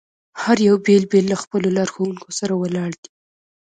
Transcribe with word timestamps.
هر 0.41 0.57
یو 0.67 0.75
بېل 0.85 1.03
بېل 1.11 1.25
له 1.31 1.37
خپلو 1.43 1.67
لارښوونکو 1.77 2.27
سره 2.39 2.53
ولاړ 2.61 2.91
دي. 3.01 3.09